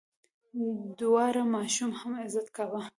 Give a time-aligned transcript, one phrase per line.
[0.97, 2.81] د واړه ماشوم هم عزت کوه.